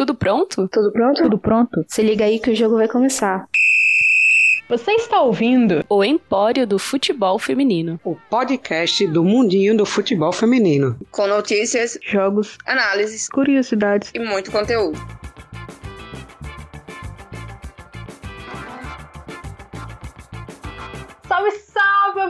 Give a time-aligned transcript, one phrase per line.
[0.00, 0.66] Tudo pronto?
[0.66, 1.22] Tudo pronto?
[1.22, 1.84] Tudo pronto?
[1.86, 3.46] Se liga aí que o jogo vai começar.
[4.66, 10.98] Você está ouvindo o Empório do Futebol Feminino, o podcast do mundinho do futebol feminino,
[11.10, 14.98] com notícias, jogos, análises, curiosidades e muito conteúdo.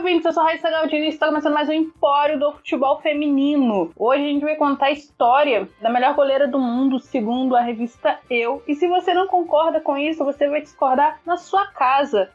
[0.01, 0.25] Ouvintes!
[0.25, 3.91] Eu sou a Raíssa Galdini e está começando mais um Empório do Futebol Feminino.
[3.95, 8.17] Hoje a gente vai contar a história da melhor goleira do mundo, segundo a revista
[8.27, 8.63] Eu.
[8.67, 12.31] E se você não concorda com isso, você vai discordar na sua casa.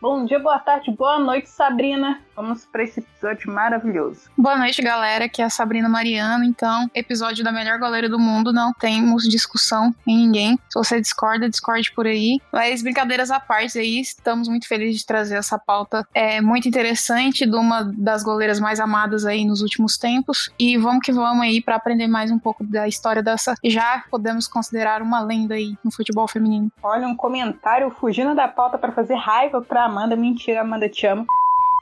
[0.00, 2.22] Bom dia, boa tarde, boa noite, Sabrina.
[2.36, 4.22] Vamos para esse episódio maravilhoso.
[4.36, 5.26] Boa noite, galera.
[5.26, 6.44] Aqui é a Sabrina Mariano.
[6.44, 10.58] Então, episódio da melhor goleira do mundo, não temos discussão em ninguém.
[10.68, 12.40] Se você discorda, discorde por aí.
[12.52, 17.46] Mas brincadeiras à parte aí, estamos muito felizes de trazer essa pauta é muito interessante
[17.46, 20.50] de uma das goleiras mais amadas aí nos últimos tempos.
[20.58, 24.48] E vamos que vamos aí para aprender mais um pouco da história dessa já podemos
[24.48, 26.70] considerar uma lenda aí no futebol feminino.
[26.82, 30.16] Olha, um comentário fugindo da pauta para fazer raiva para Amanda.
[30.16, 31.26] Mentira, Amanda, te amo.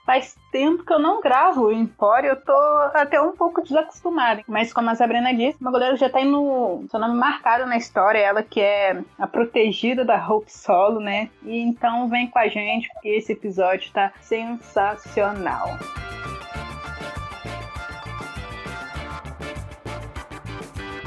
[0.05, 2.53] Faz tempo que eu não gravo o Empório, eu tô
[2.93, 4.43] até um pouco desacostumada.
[4.49, 8.19] Mas como a Sabrina disse, uma goleira já tá indo seu nome marcado na história,
[8.19, 11.31] ela que é a protegida da Hope Solo, né?
[11.45, 15.69] E então vem com a gente, porque esse episódio tá sensacional.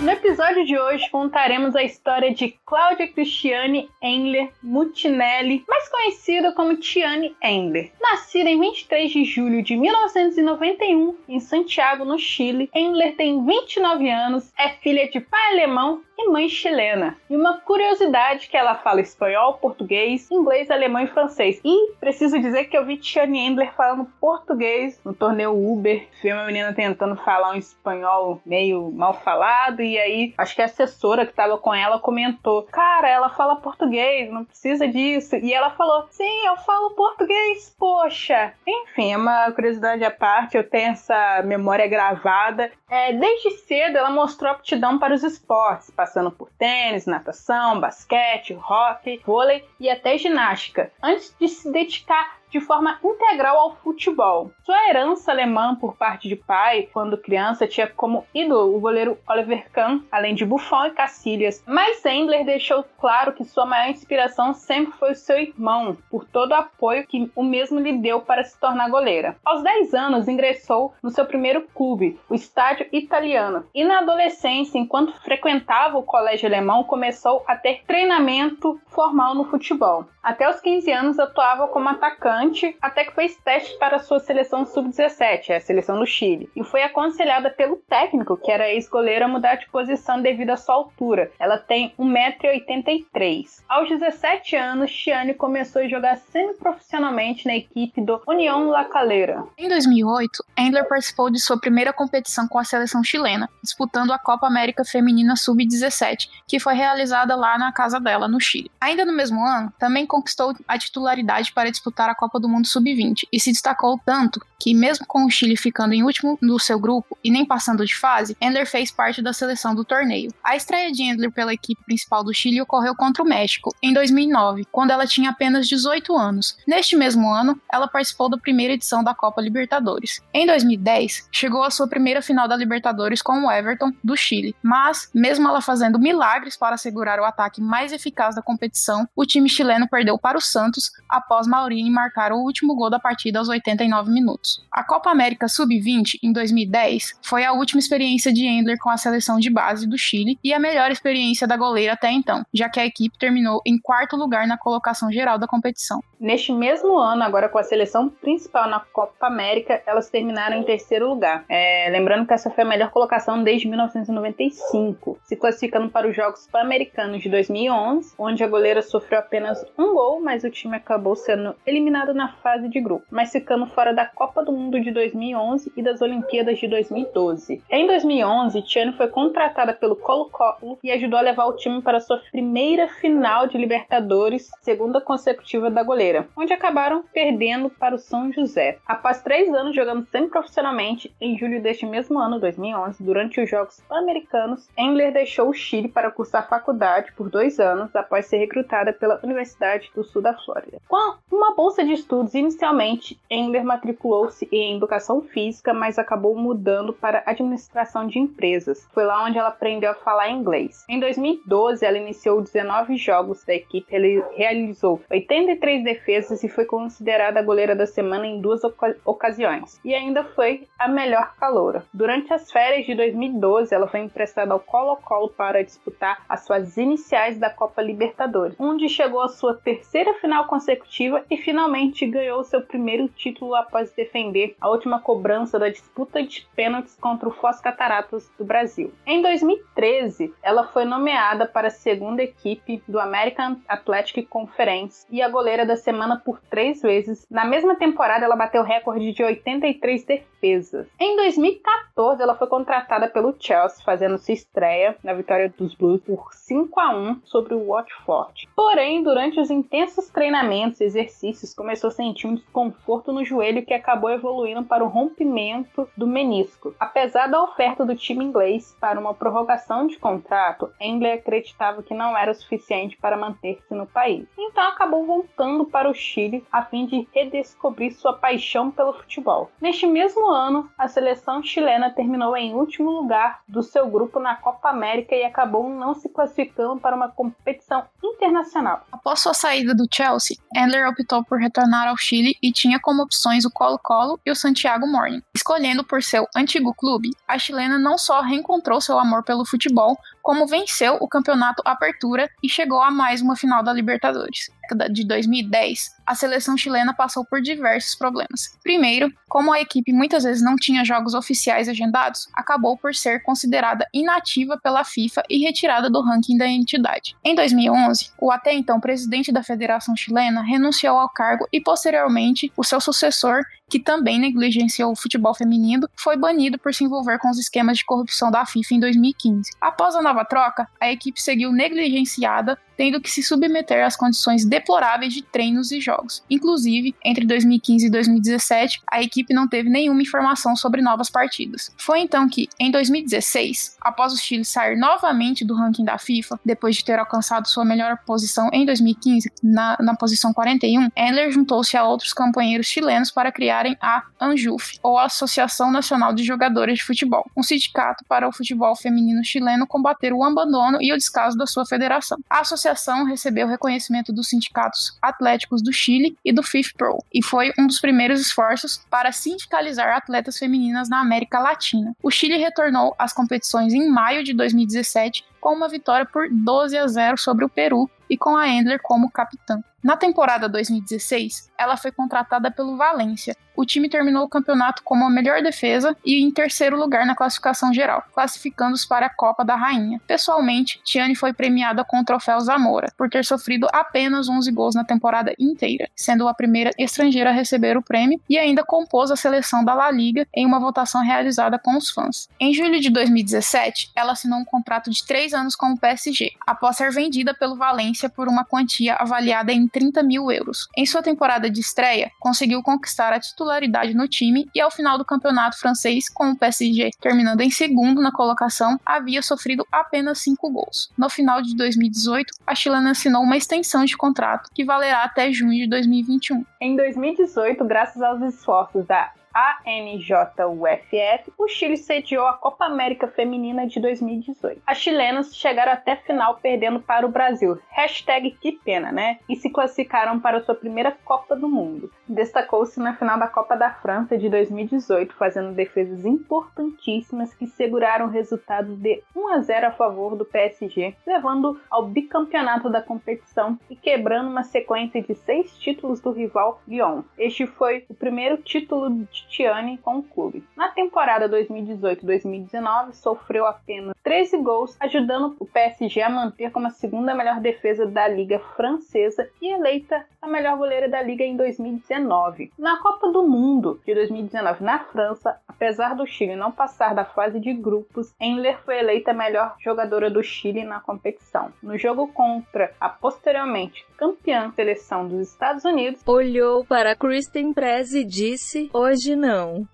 [0.06, 6.76] No episódio de hoje contaremos a história de Cláudia Cristiane Endler Mutinelli, mais conhecida como
[6.78, 7.92] Tiane Endler.
[8.02, 14.52] Nascida em 23 de julho de 1991 em Santiago, no Chile, Endler tem 29 anos,
[14.58, 17.18] é filha de pai alemão e mãe chilena.
[17.30, 21.60] E uma curiosidade que ela fala espanhol, português, inglês, alemão e francês.
[21.64, 26.08] E preciso dizer que eu vi Tiane Endler falando português no torneio Uber.
[26.22, 30.66] Vi uma menina tentando falar um espanhol meio mal falado e aí acho que a
[30.66, 35.36] assessora que estava com ela comentou: "Cara, ela fala português, não precisa disso".
[35.38, 38.53] E ela falou: "Sim, eu falo português, poxa".
[38.67, 42.72] Enfim, é uma curiosidade à parte, eu tenho essa memória gravada.
[42.90, 49.22] É, desde cedo ela mostrou aptidão para os esportes, passando por tênis, natação, basquete, hockey,
[49.25, 54.50] vôlei e até ginástica, antes de se dedicar de forma integral ao futebol.
[54.66, 59.69] Sua herança alemã por parte de pai, quando criança, tinha como ídolo o goleiro Oliver
[59.72, 61.62] Kahn, além de Buffon e Cacilhas.
[61.68, 66.51] Mas Sandler deixou claro que sua maior inspiração sempre foi o seu irmão, por todo
[66.51, 69.35] o apoio que o mesmo lhe deu para se tornar goleira.
[69.44, 75.19] Aos 10 anos, ingressou no seu primeiro clube, o Estádio Italiano, e na adolescência, enquanto
[75.22, 80.06] frequentava o colégio alemão, começou a ter treinamento formal no futebol.
[80.25, 85.56] Até os 15 anos atuava como atacante, até que fez teste para sua seleção sub-17,
[85.56, 89.69] a seleção do Chile, e foi aconselhada pelo técnico, que era ex-goleiro, a mudar de
[89.69, 91.31] posição devido à sua altura.
[91.39, 91.94] Ela tem
[92.41, 93.62] 1,83m.
[93.68, 99.44] Aos 17 anos, Tiane começou a jogar semi-profissionalmente na equipe do União La Calera.
[99.57, 104.47] Em 2008, Endler participou de sua primeira competição com a seleção chilena, disputando a Copa
[104.47, 108.72] América Feminina Sub-17, que foi realizada lá na casa dela, no Chile.
[108.79, 113.28] Ainda no mesmo ano, também conquistou a titularidade para disputar a Copa do Mundo Sub-20
[113.31, 117.18] e se destacou tanto que, mesmo com o Chile ficando em último no seu grupo
[117.24, 120.34] e nem passando de fase, Endler fez parte da seleção do torneio.
[120.44, 124.66] A estreia de Endler pela equipe principal do Chile ocorreu contra o México, em 2009,
[124.72, 126.58] quando ela tinha apenas 18 anos.
[126.68, 130.22] Neste mesmo ano, ela participou da primeira edição da Copa Libertadores.
[130.34, 135.10] Em 2010, chegou à sua primeira final da Libertadores com o Everton, do Chile, mas,
[135.14, 139.88] mesmo ela fazendo milagres para assegurar o ataque mais eficaz da competição, o time chileno
[139.88, 144.55] perdeu para o Santos após Maurini marcar o último gol da partida aos 89 minutos.
[144.72, 149.40] A Copa América Sub-20, em 2010, foi a última experiência de Endler com a seleção
[149.40, 152.86] de base do Chile e a melhor experiência da goleira até então, já que a
[152.86, 156.02] equipe terminou em quarto lugar na colocação geral da competição.
[156.20, 161.08] Neste mesmo ano, agora com a seleção principal na Copa América, elas terminaram em terceiro
[161.08, 161.46] lugar.
[161.50, 166.48] É, lembrando que essa foi a melhor colocação desde 1995, se classificando para os Jogos
[166.48, 171.56] Pan-Americanos de 2011, onde a goleira sofreu apenas um gol, mas o time acabou sendo
[171.66, 175.82] eliminado na fase de grupo, mas ficando fora da Copa do Mundo de 2011 e
[175.82, 177.62] das Olimpíadas de 2012.
[177.70, 182.22] Em 2011, Tiane foi contratada pelo Colo-Colo e ajudou a levar o time para sua
[182.32, 188.78] primeira final de Libertadores, segunda consecutiva da goleira, onde acabaram perdendo para o São José.
[188.86, 194.70] Após três anos jogando semi-profissionalmente, em julho deste mesmo ano, 2011, durante os Jogos Pan-Americanos,
[194.78, 199.92] Endler deixou o Chile para cursar faculdade por dois anos após ser recrutada pela Universidade
[199.96, 200.82] do Sul da Flórida.
[200.88, 206.94] Com uma bolsa de estudos, inicialmente, Endler matriculou Formou-se em educação física, mas acabou mudando
[206.94, 208.88] para administração de empresas.
[208.94, 210.83] Foi lá onde ela aprendeu a falar inglês.
[210.89, 217.39] Em 2012, ela iniciou 19 jogos da equipe, ele realizou 83 defesas e foi considerada
[217.39, 219.80] a goleira da semana em duas oca ocasiões.
[219.83, 221.83] E ainda foi a melhor caloura.
[221.94, 227.38] Durante as férias de 2012, ela foi emprestada ao Colo-Colo para disputar as fases iniciais
[227.38, 233.07] da Copa Libertadores, onde chegou à sua terceira final consecutiva e finalmente ganhou seu primeiro
[233.07, 238.45] título após defender a última cobrança da disputa de pênaltis contra o Foz Cataratas do
[238.45, 238.94] Brasil.
[239.06, 245.27] Em 2013, ela foi nomeada para a segunda equipe do American Athletic Conference e a
[245.27, 247.27] goleira da semana por três vezes.
[247.29, 250.88] Na mesma temporada, ela bateu recorde de 83 defesas.
[250.97, 256.33] Em 2014, ela foi contratada pelo Chelsea, fazendo sua estreia na vitória dos Blues por
[256.33, 258.47] 5 a 1 sobre o Watford.
[258.56, 263.73] Porém, durante os intensos treinamentos e exercícios, começou a sentir um desconforto no joelho que
[263.73, 266.74] acabou evoluindo para o rompimento do menisco.
[266.80, 272.18] Apesar da oferta do time inglês para uma prorrogação de contrato, Engler acreditava que não
[272.18, 274.28] era suficiente para manter-se no país.
[274.38, 279.52] Então acabou voltando para o Chile a fim de redescobrir sua paixão pelo futebol.
[279.60, 284.69] Neste mesmo ano, a seleção chilena terminou em último lugar do seu grupo na Copa
[284.69, 288.81] América e acabou não se classificando para uma competição internacional.
[288.92, 293.46] Após sua saída do Chelsea, Endler optou por retornar ao Chile e tinha como opções
[293.46, 293.94] o Colo-Colo
[294.25, 295.21] e o Santiago Morning.
[295.33, 300.47] Escolhendo por seu antigo clube, a chilena não só reencontrou seu amor pelo futebol, como
[300.47, 304.50] venceu o campeonato Apertura e chegou a mais uma final da Libertadores.
[304.65, 308.57] Década de 2010, a seleção chilena passou por diversos problemas.
[308.63, 313.85] Primeiro, como a equipe muitas vezes não tinha jogos oficiais agendados, acabou por ser considerada
[313.94, 317.15] inativa pela FIFA e retirada do ranking da entidade.
[317.23, 322.63] Em 2011, o até então presidente da Federação Chilena renunciou ao cargo e posteriormente o
[322.63, 327.39] seu sucessor que também negligenciou o futebol feminino, foi banido por se envolver com os
[327.39, 329.51] esquemas de corrupção da FIFA em 2015.
[329.59, 335.13] Após a nova troca, a equipe seguiu negligenciada, tendo que se submeter às condições deploráveis
[335.13, 336.24] de treinos e jogos.
[336.30, 341.72] Inclusive, entre 2015 e 2017, a equipe não teve nenhuma informação sobre novas partidas.
[341.77, 346.75] Foi então que, em 2016, após o Chile sair novamente do ranking da FIFA, depois
[346.75, 351.83] de ter alcançado sua melhor posição em 2015, na, na posição 41, Endler juntou-se a
[351.83, 357.30] outros companheiros chilenos para criar criarem a ANJUF, ou Associação Nacional de Jogadores de Futebol,
[357.38, 361.66] um sindicato para o futebol feminino chileno combater o abandono e o descaso da sua
[361.66, 362.18] federação.
[362.30, 367.67] A associação recebeu reconhecimento dos sindicatos atléticos do Chile e do FIFPRO, e foi um
[367.67, 371.95] dos primeiros esforços para sindicalizar atletas femininas na América Latina.
[372.01, 376.88] O Chile retornou às competições em maio de 2017 com uma vitória por 12 a
[376.88, 379.62] 0 sobre o Peru e com a Endler como capitã.
[379.83, 383.35] Na temporada 2016, ela foi contratada pelo Valência.
[383.56, 387.74] O time terminou o campeonato como a melhor defesa e em terceiro lugar na classificação
[387.74, 390.02] geral, classificando-os para a Copa da Rainha.
[390.06, 394.84] Pessoalmente, Tiane foi premiada com o troféu Zamora, por ter sofrido apenas 11 gols na
[394.84, 399.63] temporada inteira, sendo a primeira estrangeira a receber o prêmio e ainda compôs a seleção
[399.63, 402.28] da La Liga em uma votação realizada com os fãs.
[402.40, 406.75] Em julho de 2017, ela assinou um contrato de três anos com o PSG, após
[406.75, 410.68] ser vendida pelo Valência por uma quantia avaliada em 30 mil euros.
[410.75, 413.44] Em sua temporada de estreia, conseguiu conquistar a titularidade
[413.94, 418.12] no time e ao final do campeonato francês, com o PSG terminando em segundo na
[418.12, 420.92] colocação, havia sofrido apenas 5 gols.
[420.97, 425.63] No final de 2018, a chilena assinou uma extensão de contrato que valerá até junho
[425.63, 426.43] de 2021.
[426.60, 433.82] Em 2018, graças aos esforços da ANJUFF, o Chile sediou a Copa América Feminina de
[433.82, 434.62] 2018.
[434.65, 439.20] As chilenas chegaram até a final perdendo para o Brasil, hashtag que pena, né?
[439.27, 441.92] E se classificaram para sua primeira Copa do Mundo.
[442.08, 448.10] Destacou-se na final da Copa da França de 2018, fazendo defesas importantíssimas que seguraram o
[448.10, 453.75] resultado de 1 a 0 a favor do PSG, levando ao bicampeonato da competição e
[453.75, 457.01] quebrando uma sequência de seis títulos do rival Lyon.
[457.18, 460.44] Este foi o primeiro título de Cristiane com o clube.
[460.55, 467.13] Na temporada 2018-2019, sofreu apenas 13 gols, ajudando o PSG a manter como a segunda
[467.13, 472.51] melhor defesa da Liga Francesa e eleita a melhor goleira da Liga em 2019.
[472.58, 477.39] Na Copa do Mundo de 2019 na França, apesar do Chile não passar da fase
[477.39, 481.51] de grupos, Endler foi eleita a melhor jogadora do Chile na competição.
[481.62, 484.14] No jogo contra a posteriormente campeã
[484.55, 489.67] seleção dos Estados Unidos, olhou para Kristen Press e disse: "Hoje não.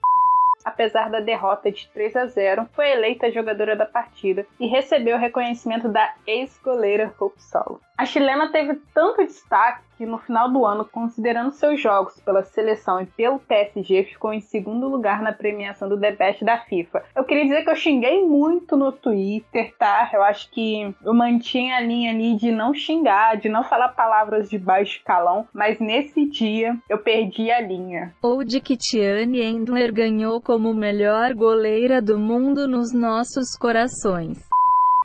[0.63, 5.20] Apesar da derrota de 3 a 0, foi eleita jogadora da partida e recebeu o
[5.20, 7.79] reconhecimento da ex-goleira Hope Solo.
[8.01, 13.00] A chilena teve tanto destaque que no final do ano, considerando seus jogos pela seleção
[13.00, 17.03] e pelo PSG, ficou em segundo lugar na premiação do The Best da FIFA.
[17.15, 20.10] Eu queria dizer que eu xinguei muito no Twitter, tá?
[20.12, 24.50] Eu acho que eu mantinha a linha ali de não xingar, de não falar palavras
[24.50, 28.15] de baixo calão, mas nesse dia eu perdi a linha.
[28.24, 34.50] Ou de que Tiane Endler ganhou como melhor goleira do mundo nos nossos corações.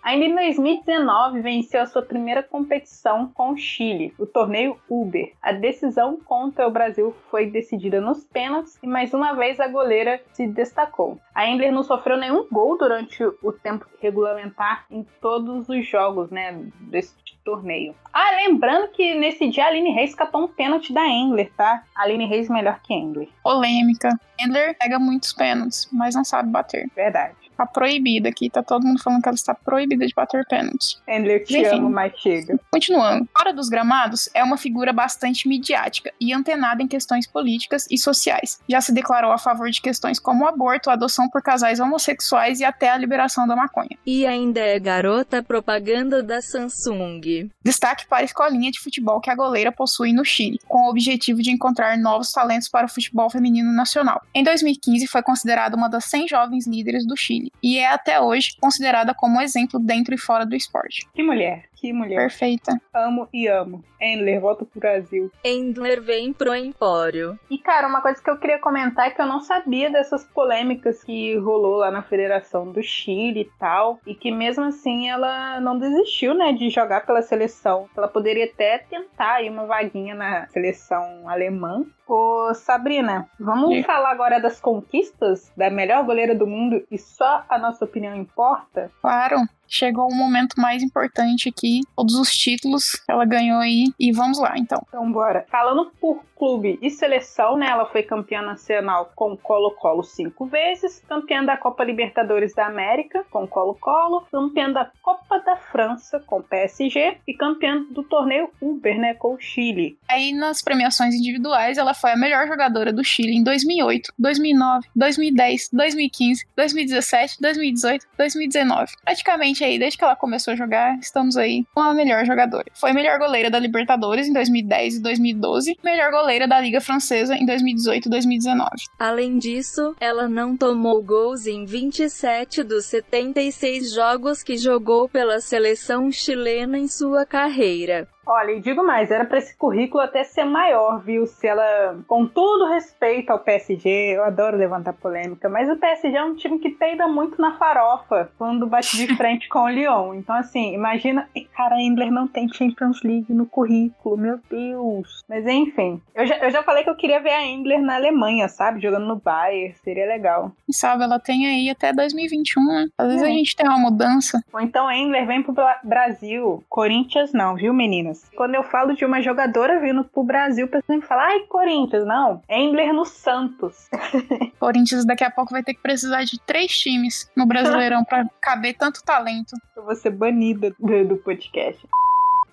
[0.07, 5.33] Ainda em 2019, venceu a sua primeira competição com o Chile, o torneio Uber.
[5.43, 10.23] A decisão contra o Brasil foi decidida nos pênaltis e mais uma vez a goleira
[10.33, 11.19] se destacou.
[11.35, 16.57] A Endler não sofreu nenhum gol durante o tempo regulamentar em todos os jogos né,
[16.83, 17.13] desse
[17.45, 17.93] torneio.
[18.13, 21.83] Ah, lembrando que nesse dia a Aline Reis catou um pênalti da Endler, tá?
[21.97, 23.29] A Aline Reis melhor que Endler.
[23.43, 24.11] Polêmica.
[24.39, 26.89] Endler pega muitos pênaltis, mas não sabe bater.
[26.95, 28.51] Verdade tá proibida aqui.
[28.51, 30.99] Tá todo mundo falando que ela está proibida de bater pênalti.
[31.09, 32.59] Endler, te Enfim, amo, mas chega.
[32.71, 33.29] Continuando.
[33.37, 38.61] Fora dos gramados, é uma figura bastante midiática e antenada em questões políticas e sociais.
[38.69, 42.61] Já se declarou a favor de questões como o aborto, a adoção por casais homossexuais
[42.61, 43.97] e até a liberação da maconha.
[44.05, 47.51] E ainda é garota propaganda da Samsung.
[47.65, 51.43] Destaque para a escolinha de futebol que a goleira possui no Chile, com o objetivo
[51.43, 54.21] de encontrar novos talentos para o futebol feminino nacional.
[54.35, 58.57] Em 2015, foi considerada uma das 100 jovens líderes do Chile e é até hoje
[58.61, 61.07] considerada como exemplo dentro e fora do esporte.
[61.15, 62.17] Que mulher, que mulher.
[62.17, 62.81] Perfeita.
[62.93, 63.85] Amo e amo.
[64.01, 65.31] Endler, volta pro Brasil.
[65.45, 67.39] Endler vem pro Empório.
[67.49, 71.03] E, cara, uma coisa que eu queria comentar é que eu não sabia dessas polêmicas
[71.03, 73.99] que rolou lá na Federação do Chile e tal.
[74.07, 77.89] E que mesmo assim ela não desistiu, né, de jogar pela seleção.
[77.97, 81.85] Ela poderia até tentar aí uma vaguinha na seleção alemã.
[82.07, 87.59] Ô, Sabrina, vamos falar agora das conquistas da melhor goleira do mundo e só a
[87.59, 88.91] nossa opinião importa?
[89.01, 89.39] Claro
[89.69, 94.55] chegou o momento mais importante aqui, todos os títulos ela ganhou aí e vamos lá
[94.57, 94.83] então.
[94.89, 95.47] Então bora.
[95.51, 97.67] Falando por clube e seleção, né?
[97.69, 103.47] Ela foi campeã nacional com Colo-Colo cinco vezes, campeã da Copa Libertadores da América com
[103.47, 109.35] Colo-Colo, campeã da Copa da França com PSG e campeã do torneio Uber, né, com
[109.35, 109.99] o Chile.
[110.09, 115.71] Aí nas premiações individuais, ela foi a melhor jogadora do Chile em 2008, 2009, 2010,
[115.73, 118.93] 2015, 2017, 2018, 2019.
[119.03, 122.67] Praticamente aí, desde que ela começou a jogar, estamos aí com a melhor jogadora.
[122.75, 127.47] Foi melhor goleira da Libertadores em 2010 e 2012, melhor goleira da Liga Francesa em
[127.47, 128.71] 2018 e 2019.
[128.99, 136.11] Além disso, ela não tomou gols em 27 dos 76 jogos que jogou pela seleção
[136.11, 138.09] chilena em sua carreira.
[138.27, 141.27] Olha, e digo mais, era para esse currículo até ser maior, viu?
[141.27, 146.25] Se ela, com todo respeito ao PSG, eu adoro levantar polêmica, mas o PSG é
[146.25, 150.15] um time que peida muito na farofa quando bate de frente com o Lyon.
[150.15, 155.23] Então, assim, imagina, cara, a Endler não tem Champions League no currículo, meu Deus.
[155.29, 158.49] Mas enfim, eu já, eu já falei que eu queria ver a Endler na Alemanha,
[158.49, 158.81] sabe?
[158.81, 160.51] Jogando no Bayern, seria legal.
[160.65, 162.87] Quem sabe, ela tem aí até 2021, né?
[162.99, 163.27] Às vezes é.
[163.27, 164.41] a gente tem uma mudança.
[164.53, 165.55] Ou então a Endler vem pro
[165.85, 166.65] Brasil.
[166.69, 168.16] Corinthians não, viu, meninas?
[168.37, 172.43] Quando eu falo de uma jogadora vindo pro Brasil, o pessoal fala, ai, Corinthians, não.
[172.49, 173.89] Endler no Santos.
[174.59, 178.75] Corinthians daqui a pouco vai ter que precisar de três times no Brasileirão para caber
[178.77, 179.55] tanto talento.
[179.77, 181.87] Eu vou ser banida do podcast.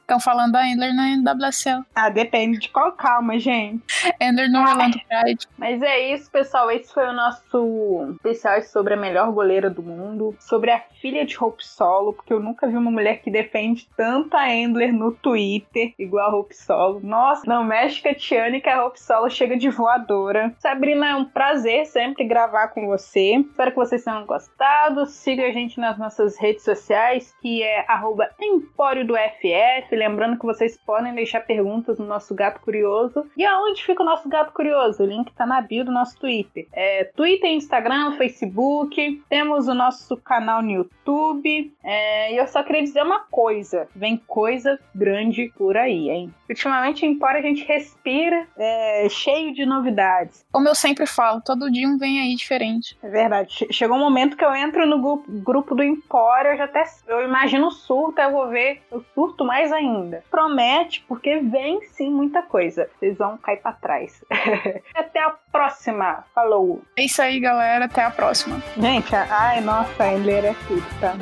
[0.04, 1.84] Estão falando da Endler na NWSL.
[1.96, 3.82] Ah, depende de qual calma, gente.
[4.20, 5.48] Endler no Orlando Pride.
[5.58, 6.70] Mas é isso, pessoal.
[6.70, 10.36] Esse foi o nosso especial sobre a melhor goleira do mundo.
[10.40, 14.36] Sobre a filha de Hope Solo, porque eu nunca vi uma mulher que defende tanto
[14.36, 17.00] a Endler no Twitter, igual a Hope Solo.
[17.02, 20.54] Nossa, não mexe com a Tiane que a Hope Solo chega de voadora.
[20.60, 23.36] Sabrina, é um prazer sempre gravar com você.
[23.36, 25.06] Espero que vocês tenham gostado.
[25.06, 30.46] Siga a gente nas nossas redes sociais, que é arroba Empório do FF Lembrando que
[30.46, 33.26] vocês podem deixar perguntas no nosso Gato Curioso.
[33.38, 35.02] E aonde fica o nosso Gato Curioso?
[35.02, 36.68] O link tá na bio do nosso Twitter.
[36.74, 39.24] É, Twitter, Instagram, Facebook.
[39.30, 41.74] Temos o nosso canal no YouTube.
[41.82, 46.34] É, e eu só queria dizer uma coisa: vem coisa grande por aí, hein?
[46.50, 50.46] Ultimamente, embora a gente respira, é, cheio de novidades.
[50.52, 52.98] Como eu sempre falo, todo dia um vem aí diferente.
[53.02, 53.68] É verdade.
[53.72, 57.68] Chegou um momento que eu entro no grupo do Empório, eu já até eu imagino
[57.68, 60.24] o surto, eu vou ver o surto mais ainda ainda.
[60.30, 62.90] Promete, porque vem sim muita coisa.
[62.98, 64.24] Vocês vão cair para trás.
[64.96, 66.26] Até a próxima.
[66.34, 66.82] Falou.
[66.98, 67.86] É isso aí, galera.
[67.86, 68.62] Até a próxima.
[68.78, 71.14] Gente, ai, nossa, a Endler é tudo, tá?